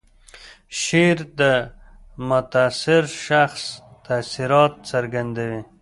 شعر 0.81 1.17
د 1.39 1.41
متاثر 2.29 3.03
شخص 3.25 3.63
تاثیرات 4.05 4.73
څرګندوي. 4.91 5.61